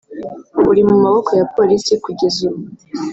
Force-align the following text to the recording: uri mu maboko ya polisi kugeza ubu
uri 0.69 0.81
mu 0.89 0.95
maboko 1.03 1.31
ya 1.39 1.45
polisi 1.55 1.93
kugeza 2.03 2.39
ubu 2.49 2.61